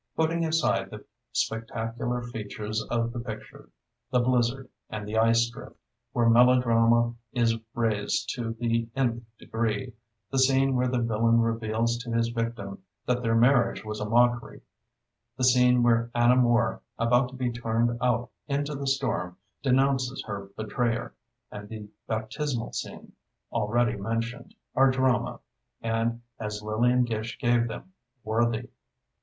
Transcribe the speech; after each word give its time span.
Putting 0.17 0.43
aside 0.45 0.89
the 0.89 1.05
spectacular 1.31 2.23
features 2.23 2.83
of 2.89 3.13
the 3.13 3.19
picture—the 3.19 4.19
blizzard 4.21 4.67
and 4.89 5.07
the 5.07 5.15
ice 5.19 5.47
drift, 5.47 5.75
where 6.11 6.27
melodrama 6.27 7.13
is 7.33 7.59
raised 7.75 8.29
to 8.33 8.53
the 8.59 8.89
nth 8.95 9.21
degree—the 9.37 10.39
scene 10.39 10.75
where 10.75 10.87
the 10.87 11.03
villain 11.03 11.39
reveals 11.41 11.99
to 11.99 12.11
his 12.11 12.29
victim 12.29 12.81
that 13.05 13.21
their 13.21 13.35
marriage 13.35 13.85
was 13.85 13.99
a 13.99 14.09
mockery, 14.09 14.61
the 15.37 15.43
scene 15.43 15.83
where 15.83 16.09
Anna 16.15 16.35
Moore, 16.35 16.81
about 16.97 17.29
to 17.29 17.35
be 17.35 17.51
turned 17.51 17.95
out 18.01 18.31
into 18.47 18.73
the 18.73 18.87
storm, 18.87 19.37
denounces 19.61 20.23
her 20.25 20.49
betrayer, 20.57 21.13
and 21.51 21.69
the 21.69 21.87
baptismal 22.07 22.73
scene, 22.73 23.11
already 23.51 23.95
mentioned, 23.97 24.55
are 24.73 24.89
drama, 24.89 25.41
and, 25.79 26.23
as 26.39 26.63
Lillian 26.63 27.05
Gish 27.05 27.37
gave 27.37 27.67
them, 27.67 27.93
worthy. 28.23 28.69